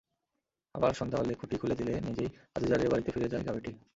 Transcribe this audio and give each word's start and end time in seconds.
আবার 0.75 0.91
সন্ধ্যা 0.93 1.19
হলে 1.21 1.33
খুঁটি 1.33 1.55
খুলে 1.57 1.75
দিলে 1.75 1.93
নিজেই 1.99 2.29
আজিজারের 2.55 2.91
বাড়িতে 2.91 3.09
ফিরে 3.11 3.31
যায় 3.31 3.45
গাভিটি। 3.47 3.71